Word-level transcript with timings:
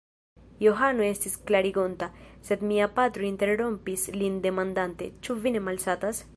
Johano 0.63 1.03
estis 1.07 1.35
klarigonta, 1.51 2.07
sed 2.49 2.65
mia 2.71 2.89
patro 2.97 3.29
interrompis 3.29 4.09
lin 4.19 4.43
demandante: 4.47 5.11
Ĉu 5.29 5.41
vi 5.45 5.59
ne 5.59 5.67
malsatas? 5.71 6.29